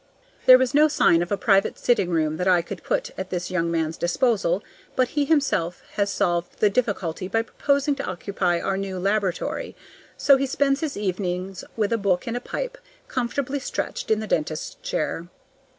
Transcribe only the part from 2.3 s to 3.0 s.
that I could